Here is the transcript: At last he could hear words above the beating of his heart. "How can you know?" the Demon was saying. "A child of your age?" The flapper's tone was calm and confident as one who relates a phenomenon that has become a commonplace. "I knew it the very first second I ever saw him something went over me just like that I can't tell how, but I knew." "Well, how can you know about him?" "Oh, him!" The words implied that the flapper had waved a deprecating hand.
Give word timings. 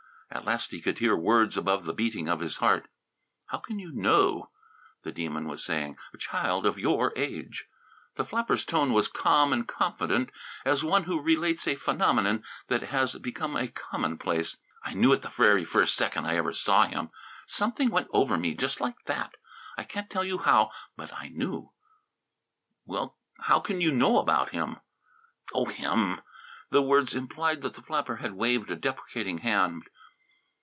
At 0.33 0.45
last 0.45 0.71
he 0.71 0.79
could 0.79 0.99
hear 0.99 1.13
words 1.13 1.57
above 1.57 1.83
the 1.83 1.93
beating 1.93 2.29
of 2.29 2.39
his 2.39 2.55
heart. 2.57 2.87
"How 3.47 3.57
can 3.57 3.79
you 3.79 3.91
know?" 3.91 4.49
the 5.03 5.11
Demon 5.11 5.45
was 5.45 5.61
saying. 5.61 5.97
"A 6.13 6.17
child 6.17 6.65
of 6.65 6.79
your 6.79 7.11
age?" 7.17 7.67
The 8.15 8.23
flapper's 8.23 8.63
tone 8.63 8.93
was 8.93 9.09
calm 9.09 9.51
and 9.51 9.67
confident 9.67 10.29
as 10.63 10.85
one 10.85 11.03
who 11.03 11.21
relates 11.21 11.67
a 11.67 11.75
phenomenon 11.75 12.45
that 12.69 12.81
has 12.83 13.17
become 13.17 13.57
a 13.57 13.67
commonplace. 13.67 14.55
"I 14.83 14.93
knew 14.93 15.11
it 15.11 15.21
the 15.21 15.27
very 15.27 15.65
first 15.65 15.95
second 15.97 16.25
I 16.25 16.37
ever 16.37 16.53
saw 16.53 16.85
him 16.85 17.09
something 17.45 17.89
went 17.89 18.07
over 18.13 18.37
me 18.37 18.53
just 18.53 18.79
like 18.79 19.03
that 19.07 19.35
I 19.77 19.83
can't 19.83 20.09
tell 20.09 20.25
how, 20.37 20.71
but 20.95 21.13
I 21.13 21.27
knew." 21.27 21.73
"Well, 22.85 23.17
how 23.37 23.59
can 23.59 23.81
you 23.81 23.91
know 23.91 24.17
about 24.17 24.51
him?" 24.51 24.77
"Oh, 25.53 25.65
him!" 25.65 26.21
The 26.69 26.81
words 26.81 27.15
implied 27.15 27.61
that 27.63 27.73
the 27.73 27.83
flapper 27.83 28.15
had 28.15 28.31
waved 28.33 28.71
a 28.71 28.77
deprecating 28.77 29.39
hand. 29.39 29.89